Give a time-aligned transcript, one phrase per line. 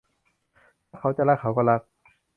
[0.89, 1.81] ถ้าเขาจะรัก เขาก็รัก